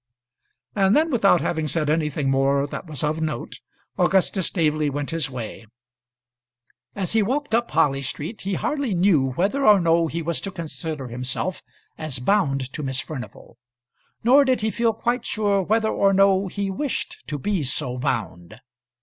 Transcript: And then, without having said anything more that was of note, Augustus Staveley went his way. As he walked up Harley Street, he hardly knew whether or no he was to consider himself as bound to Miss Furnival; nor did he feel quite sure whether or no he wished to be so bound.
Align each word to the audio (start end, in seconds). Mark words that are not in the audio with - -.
And 0.75 0.95
then, 0.95 1.11
without 1.11 1.41
having 1.41 1.67
said 1.67 1.87
anything 1.87 2.31
more 2.31 2.65
that 2.65 2.87
was 2.87 3.03
of 3.03 3.21
note, 3.21 3.59
Augustus 3.99 4.47
Staveley 4.47 4.89
went 4.89 5.11
his 5.11 5.29
way. 5.29 5.67
As 6.95 7.13
he 7.13 7.21
walked 7.21 7.53
up 7.53 7.69
Harley 7.69 8.01
Street, 8.01 8.41
he 8.41 8.55
hardly 8.55 8.95
knew 8.95 9.33
whether 9.33 9.63
or 9.63 9.79
no 9.79 10.07
he 10.07 10.23
was 10.23 10.41
to 10.41 10.49
consider 10.49 11.07
himself 11.09 11.61
as 11.99 12.17
bound 12.17 12.73
to 12.73 12.81
Miss 12.81 12.99
Furnival; 12.99 13.59
nor 14.23 14.43
did 14.43 14.61
he 14.61 14.71
feel 14.71 14.93
quite 14.95 15.23
sure 15.23 15.61
whether 15.61 15.89
or 15.91 16.13
no 16.13 16.47
he 16.47 16.71
wished 16.71 17.23
to 17.27 17.37
be 17.37 17.61
so 17.63 17.99
bound. 17.99 18.59